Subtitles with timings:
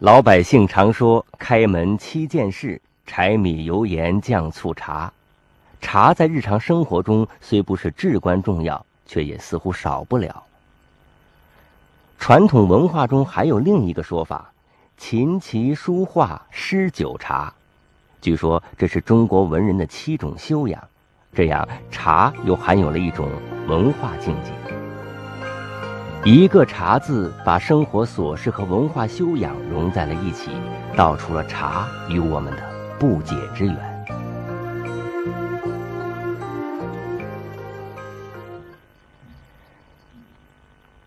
[0.00, 5.10] 老百姓常说“开门七件事：柴米油盐酱醋茶”。
[5.80, 10.42] 茶在日常生活中虽不是至关重要，却也似乎少不了。
[12.18, 14.52] 传统文化中还有另一个说法
[14.98, 17.50] ：“琴棋书画诗酒茶”。
[18.20, 20.82] 据说这是中国文人的七种修养。
[21.32, 23.30] 这样，茶又含有了一种
[23.66, 24.75] 文化境界。
[26.28, 30.50] 一个“茶”字，把生活琐事和文化修养融在了一起，
[30.96, 32.62] 道出了茶与我们的
[32.98, 34.04] 不解之缘。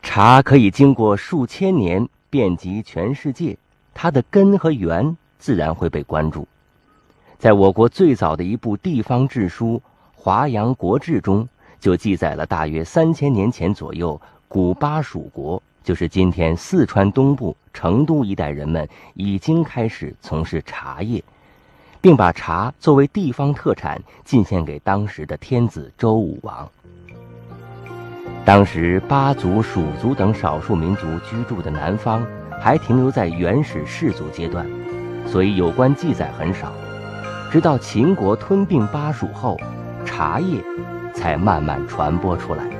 [0.00, 3.58] 茶可以经过数千年，遍及全世界，
[3.92, 6.46] 它的根和源自然会被关注。
[7.36, 9.74] 在我国最早的一部地方志书
[10.14, 11.48] 《华阳国志》中，
[11.80, 14.20] 就记载了大约三千年前左右。
[14.52, 21.22] 古巴蜀国就是今天四川东部成都一带人们已经开始从事茶叶，
[22.00, 26.68] 并把茶作为地方特产进献给当时的天子周武王。
[28.44, 32.26] 当时巴族、蜀族等少数民族居住的南方
[32.60, 34.68] 还停留在原始氏族阶段，
[35.28, 36.72] 所以有关记载很少。
[37.52, 39.56] 直到秦国吞并巴蜀后，
[40.04, 40.60] 茶叶
[41.14, 42.79] 才慢慢传播出来。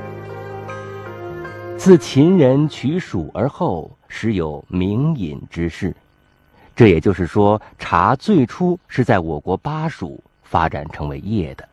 [1.81, 5.97] 自秦人取蜀而后，时有名饮之事。
[6.77, 11.67] 这也就是说，茶最初是在我国巴蜀发展成为叶的。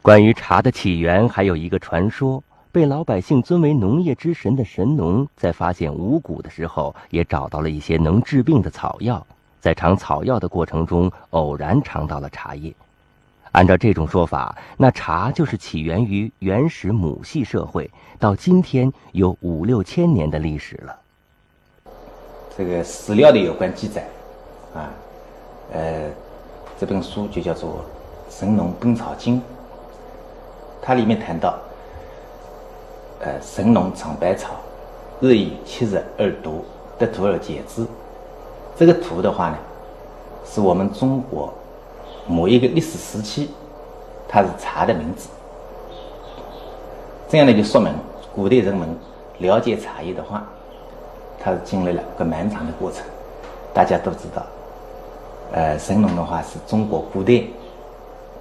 [0.00, 9.26] 关于茶的起源，还有一个传说：被老百姓尊为农业之神的神农，在发现五谷的时候，也找到了一些能治病的草药，
[9.60, 12.72] 在尝草药的过程中，偶然尝到了茶叶。
[13.52, 20.94] 按照这种说法，那茶就是起源于原始母系社会，到今天有五六千年的历史了。
[22.56, 24.06] 这个史料的有关记载，
[24.74, 24.90] 啊，
[25.72, 26.10] 呃，
[26.78, 27.84] 这本书就叫做
[28.38, 29.38] 《神农本草经》，
[30.82, 31.58] 它里面谈到，
[33.20, 34.56] 呃，神农尝百草，
[35.20, 36.64] 日以七日而毒，
[36.98, 37.86] 得土而解之。
[38.76, 39.58] 这个土的话呢，
[40.44, 41.54] 是我们中国。
[42.28, 43.50] 某一个历史时期，
[44.28, 45.28] 它是茶的名字。
[47.28, 47.92] 这样呢，就说明
[48.34, 48.88] 古代人们
[49.38, 50.44] 了解茶叶的话，
[51.40, 53.04] 它是经历了个漫长的过程。
[53.74, 54.42] 大家都知道，
[55.52, 57.42] 呃，神农的话是中国古代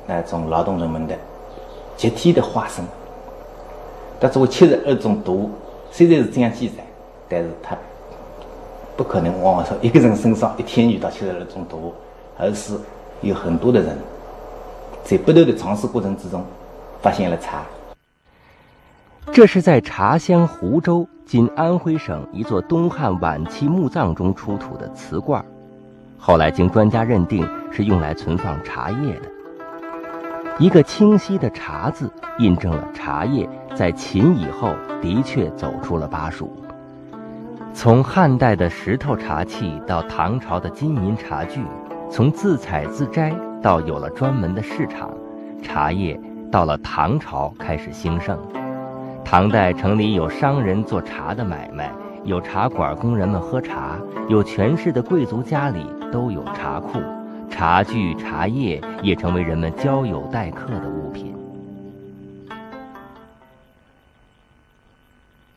[0.07, 1.15] 那种劳动人们的
[1.97, 2.85] 集体的化身。
[4.19, 5.51] 他作为七十二种毒，
[5.91, 6.83] 虽然是这样记载，
[7.27, 7.77] 但是他
[8.95, 11.93] 不可能往往说一个人身上一天遇到七十二种毒，
[12.37, 12.79] 而是。
[13.25, 13.97] 有很多的人
[15.03, 16.45] 在不断的尝试过程之中，
[17.01, 17.63] 发现了茶。
[19.31, 25.43] 这是在茶乡湖州（今安徽省）一座东汉晚期墓葬中出土的瓷罐，
[26.19, 29.31] 后来经专家认定是用来存放茶叶的。
[30.59, 32.07] 一个清晰的“茶”字，
[32.37, 34.71] 印证了茶叶在秦以后
[35.01, 36.55] 的确走出了巴蜀。
[37.73, 41.61] 从汉代的石头茶器到唐朝的金银茶具。
[42.15, 43.29] 从自采自摘
[43.61, 45.13] 到有了专门的市场，
[45.61, 46.17] 茶叶
[46.49, 48.39] 到了唐朝开始兴盛。
[49.25, 51.91] 唐代城里有商人做茶的买卖，
[52.23, 53.99] 有茶馆供人们喝茶，
[54.29, 57.01] 有权势的贵族家里都有茶库，
[57.49, 61.35] 茶具、茶叶也成为人们交友待客的物品。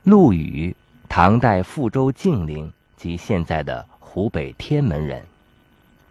[0.03, 0.75] 陆羽，
[1.09, 5.23] 唐代富州竟陵及现在的湖北天门人。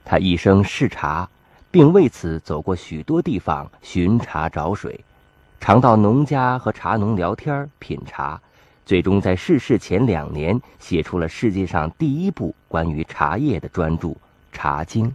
[0.10, 1.30] 他一生嗜茶，
[1.70, 5.04] 并为此走过许多地方寻茶找水，
[5.60, 8.42] 常到农家和茶农聊天品茶，
[8.86, 14.08] 最终在逝世前两年写出了世界上第一部关于茶叶的专著
[14.54, 15.10] 《茶经》。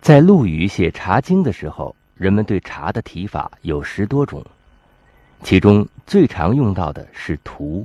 [0.00, 4.46] 在陆羽写《茶经》的时候，人们对茶的提法有十多种，
[5.42, 7.84] 其中最常用到的是“荼”。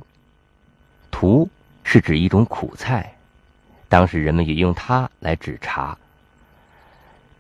[1.10, 1.50] 荼
[1.84, 3.12] 是指一种苦菜。
[3.96, 5.98] 当时人们也用它来指茶。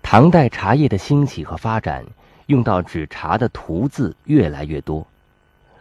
[0.02, 2.06] 唐代茶叶的兴起和发展，
[2.46, 5.06] 用到指茶的“荼”字越来越多。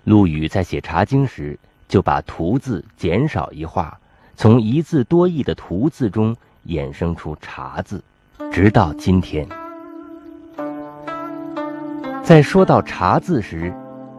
[0.02, 1.56] 陆羽在写《茶经》时，
[1.86, 3.96] 就把“荼”字减少一画，
[4.34, 6.36] 从一字多义的“荼”字中
[6.66, 8.02] 衍生出“茶”字，
[8.50, 9.48] 直到今天。
[12.24, 13.72] 在说到“茶”字时，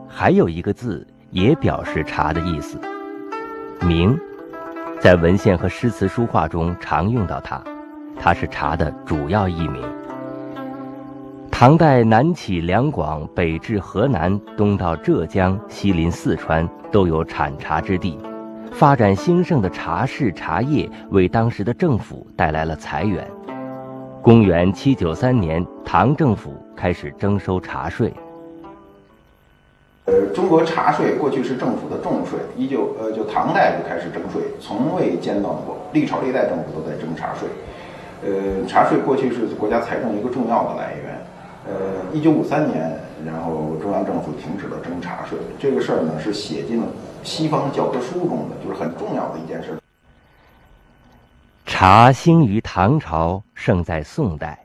[0.08, 2.80] 还有一个字也表示茶的意思
[3.86, 4.18] ，“明”。
[5.06, 7.62] 在文献和诗词书画中常用到它，
[8.20, 9.80] 它是茶的主要译名。
[11.52, 18.18] 唐代南起两广，北至河南，东到浙江，西临四川，都有产茶之地。
[18.72, 23.30] 发展兴盛的茶室茶叶为当时的政府带来了财源。
[24.24, 28.12] 公元七九三年，唐政府开始征收茶税。
[30.06, 37.50] 呃，中国茶税过去是政府的重税，依旧呃，就唐代就开始征税，从未间断过，历朝历代政府都在征茶税。
[38.24, 41.20] 呃，茶税过去是国家财政一个重要的来源。
[41.68, 41.74] 呃，
[42.14, 46.88] 一九五三年，然后中央政府停止了征茶税，这个事儿呢是写进了
[47.24, 49.76] 西方教科书中的，就是很重要的一件事。
[51.66, 54.60] 茶兴于唐朝，盛在宋代。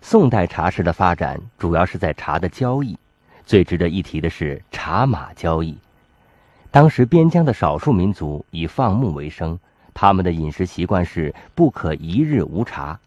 [0.00, 2.98] 宋代茶室的发展主要是在茶的交易。
[3.44, 5.76] 最值得一提的是茶马交易。
[6.70, 9.58] 当时边疆的少数民族以放牧为生，
[9.92, 12.98] 他们的饮食习惯是不可一日无茶。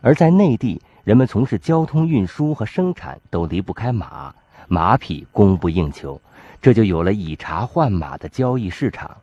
[0.00, 4.34] 而在内地，人们从事交通运输和生产都离不开马，
[4.68, 6.20] 马匹供不应求，
[6.60, 9.16] 这就有了以茶换马的交易市场。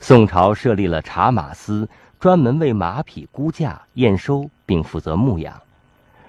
[0.00, 1.88] 宋朝设立了茶马司。
[2.20, 5.60] 专门为马匹估价、验收，并负责牧养，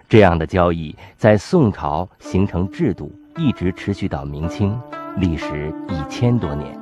[0.10, 4.80] 这样的交易在宋朝形成制度，一直持续到明清，
[5.18, 6.78] 历时一千多年。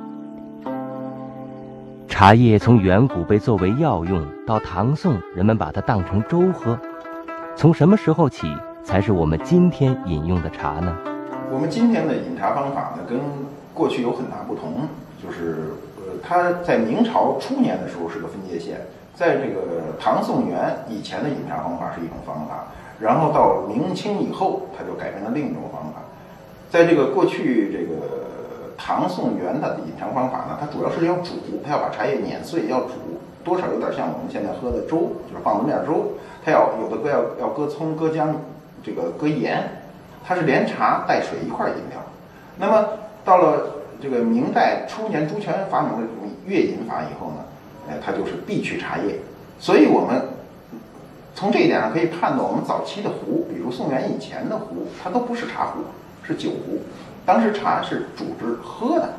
[2.06, 6.78] 茶叶从远古被作为药用，到唐宋人们把它当成粥喝，
[7.56, 8.54] 从什么时候起
[8.84, 10.94] 才是我们今天饮用的茶呢？
[11.50, 13.18] 我们今天的饮茶方法呢，跟
[13.72, 14.86] 过去有很大不同，
[15.22, 18.76] 就是呃，它在明朝初年的时候是个分界线。
[19.14, 22.66] 在这个唐宋元以前的饮茶方法是一种方法，
[23.00, 25.91] 然后到明清以后，它就改变了另一种方法。
[26.72, 28.00] 在这个过去这个
[28.78, 32.94] 唐宋元的饮茶方法呢，它主要是要煮，它要把茶叶碾碎，要煮，
[33.44, 36.14] 多少有点像我们现在喝的粥，就是棒子面粥。
[36.42, 38.36] 它要有的搁要要搁葱、搁姜，
[38.82, 39.82] 这个搁盐，
[40.24, 42.00] 它是连茶带水一块饮料。
[42.56, 42.88] 那么
[43.22, 47.44] 到了这个明代初年，朱权发明了这种粤饮法以后呢？
[47.90, 49.16] 哎，它就是必取茶叶，
[49.58, 50.22] 所以我们
[51.34, 55.82] 从这一点上可以判断，我们早期的壶，比如宋元以前的壶，它都不是茶壶，
[56.22, 56.80] 是酒壶。
[57.24, 59.14] 当时茶是煮着喝的，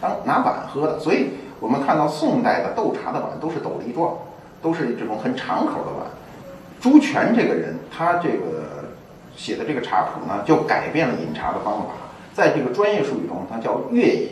[0.00, 1.00] 当拿碗喝的。
[1.00, 4.16] 所以我们看到宋代的斗茶的碗都是斗笠状，
[4.62, 6.06] 都是这种很敞口的碗。
[6.80, 8.84] 朱权这个人，他这个
[9.36, 11.86] 写的这个茶谱呢，就改变了饮茶的方法，
[12.32, 14.30] 在这个专业术语中，它叫粤饮。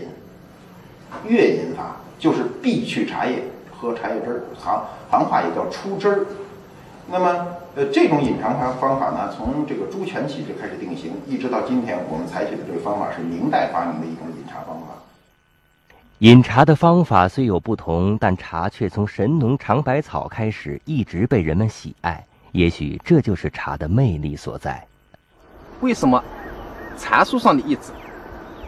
[1.27, 3.43] 粤饮法就是必去茶叶。
[3.79, 6.27] 喝茶叶汁儿，行行话也叫出汁儿。
[7.09, 14.87] 那么，呃，这种饮茶方方法呢，从这个朱权起就开始定型，一直到今天，我们采取的这个方法是明代发明的一种饮茶方法。
[16.19, 22.25] 饮茶的方法虽有不同，但茶却从神农尝百草开始，一直被人们喜爱。
[22.53, 24.85] 也许这就是茶的魅力所在。
[25.81, 26.21] 为什么
[26.97, 27.93] 茶树上的叶子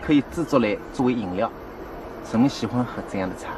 [0.01, 1.51] 可以制作来作为饮料？
[2.31, 3.49] 人们喜欢喝这样的茶。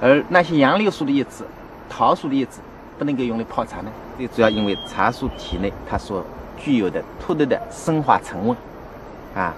[0.00, 1.44] 而那些杨柳树的叶子、
[1.90, 2.60] 桃树的叶子
[2.98, 3.90] 不能够用来泡茶呢？
[4.16, 6.24] 最主要因为茶树体内它所
[6.56, 8.56] 具有的特定的生化成分，
[9.34, 9.54] 啊，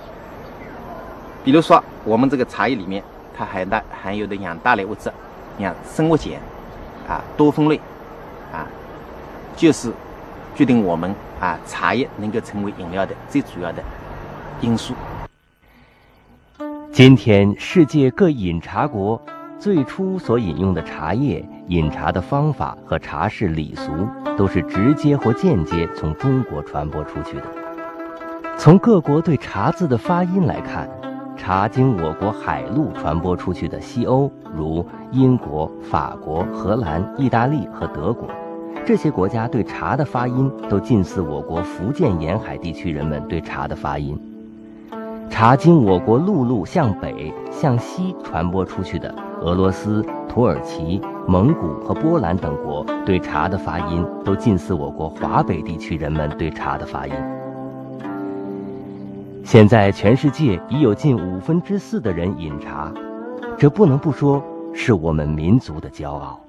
[1.45, 3.03] 比如说我们这个茶叶里面
[3.37, 5.13] 它含的含有的氧大类物质，
[5.59, 6.33] 像生物碱，
[7.07, 7.79] 啊，多酚类，
[8.53, 8.67] 啊，
[9.55, 9.93] 就是
[10.55, 13.83] 决定我们啊茶叶能够成为饮料的最主要的
[14.63, 14.95] 因素。
[16.91, 19.21] 今天世界各饮茶国。
[19.59, 23.91] 最初所饮用的茶叶、饮茶的方法和茶室礼俗，
[24.37, 27.45] 都是直接或间接从中国传播出去的。
[28.59, 30.89] 从各国对茶字的发音来看，
[31.37, 38.29] 茶经我国海路传播出去的西欧，如英国、法国、荷兰、意大利和德国，
[38.85, 44.19] 这些国家对茶的发音都近似我国福建沿海地区人们对茶的发音。
[45.31, 49.13] 茶经我国陆路向北、向西传播出去的。
[49.43, 57.13] 俄罗斯、土耳其、蒙古和波兰等国对茶的发音都近似我国华北地区人们对茶的发音。
[59.45, 62.93] 现在全世界已有近五分之四的人饮茶，
[63.59, 66.41] 这不能不说是我们民族的骄傲。